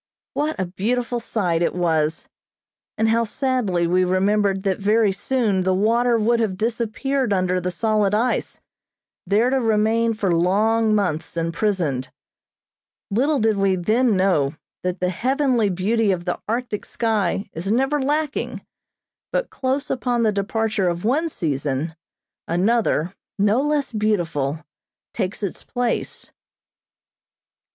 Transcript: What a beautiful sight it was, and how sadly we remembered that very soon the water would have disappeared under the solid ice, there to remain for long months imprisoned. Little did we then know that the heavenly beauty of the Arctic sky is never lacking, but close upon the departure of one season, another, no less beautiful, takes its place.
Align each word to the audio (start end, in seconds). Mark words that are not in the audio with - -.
What 0.33 0.59
a 0.59 0.65
beautiful 0.65 1.19
sight 1.19 1.61
it 1.61 1.75
was, 1.75 2.27
and 2.97 3.09
how 3.09 3.23
sadly 3.23 3.85
we 3.85 4.03
remembered 4.03 4.63
that 4.63 4.79
very 4.79 5.11
soon 5.11 5.61
the 5.61 5.75
water 5.75 6.17
would 6.17 6.39
have 6.39 6.57
disappeared 6.57 7.31
under 7.31 7.61
the 7.61 7.69
solid 7.69 8.15
ice, 8.15 8.61
there 9.27 9.51
to 9.51 9.59
remain 9.59 10.15
for 10.15 10.33
long 10.33 10.95
months 10.95 11.37
imprisoned. 11.37 12.11
Little 13.11 13.37
did 13.37 13.57
we 13.57 13.75
then 13.75 14.17
know 14.17 14.55
that 14.81 15.01
the 15.01 15.11
heavenly 15.11 15.69
beauty 15.69 16.11
of 16.11 16.25
the 16.25 16.39
Arctic 16.47 16.83
sky 16.83 17.47
is 17.53 17.71
never 17.71 18.01
lacking, 18.01 18.65
but 19.31 19.51
close 19.51 19.91
upon 19.91 20.23
the 20.23 20.31
departure 20.31 20.87
of 20.89 21.05
one 21.05 21.29
season, 21.29 21.95
another, 22.47 23.13
no 23.37 23.61
less 23.61 23.91
beautiful, 23.91 24.65
takes 25.13 25.43
its 25.43 25.61
place. 25.61 26.31